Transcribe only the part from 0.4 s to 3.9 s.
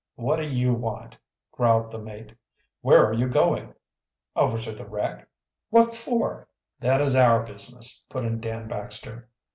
you want?" growled the mate. "Where are you going?"